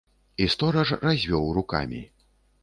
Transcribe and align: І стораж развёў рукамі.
І 0.45 0.47
стораж 0.53 0.93
развёў 1.03 1.45
рукамі. 1.59 2.01